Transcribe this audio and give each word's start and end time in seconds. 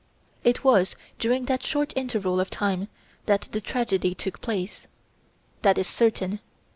"It 0.43 0.63
was 0.63 0.95
during 1.19 1.45
that 1.45 1.61
short 1.61 1.93
interval 1.95 2.39
of 2.39 2.49
time 2.49 2.87
that 3.27 3.41
the 3.51 3.61
tragedy 3.61 4.15
took 4.15 4.41
place. 4.41 4.87
That 5.61 5.77
is 5.77 5.85
certain. 5.85 6.39